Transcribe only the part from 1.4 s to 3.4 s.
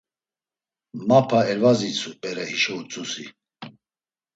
elvazitsu bere hişo utzusi.